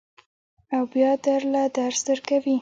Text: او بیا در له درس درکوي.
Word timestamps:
او 0.75 0.81
بیا 0.91 1.11
در 1.25 1.41
له 1.53 1.61
درس 1.77 1.99
درکوي. 2.07 2.57